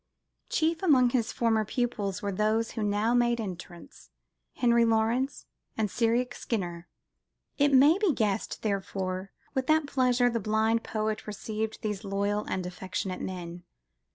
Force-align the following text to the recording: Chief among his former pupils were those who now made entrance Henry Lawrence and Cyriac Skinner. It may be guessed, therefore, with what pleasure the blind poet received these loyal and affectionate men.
Chief 0.49 0.81
among 0.81 1.11
his 1.11 1.31
former 1.31 1.63
pupils 1.63 2.23
were 2.23 2.31
those 2.31 2.71
who 2.71 2.81
now 2.81 3.13
made 3.13 3.39
entrance 3.39 4.09
Henry 4.55 4.83
Lawrence 4.83 5.45
and 5.77 5.91
Cyriac 5.91 6.33
Skinner. 6.33 6.87
It 7.59 7.71
may 7.71 7.99
be 7.99 8.11
guessed, 8.11 8.63
therefore, 8.63 9.31
with 9.53 9.69
what 9.69 9.85
pleasure 9.85 10.27
the 10.31 10.39
blind 10.39 10.83
poet 10.83 11.27
received 11.27 11.83
these 11.83 12.03
loyal 12.03 12.45
and 12.45 12.65
affectionate 12.65 13.21
men. 13.21 13.63